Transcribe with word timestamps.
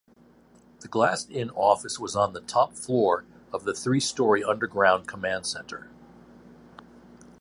The 0.79 0.87
glassed-in 0.87 1.51
office 1.51 1.99
was 1.99 2.15
on 2.15 2.33
the 2.33 2.41
top 2.41 2.73
floor 2.73 3.23
of 3.53 3.65
the 3.65 3.73
three-story 3.75 4.43
underground 4.43 5.07
command 5.07 5.45
center. 5.45 5.91